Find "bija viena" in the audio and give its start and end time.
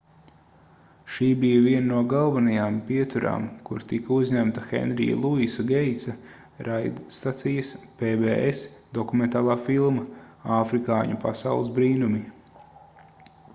1.41-1.85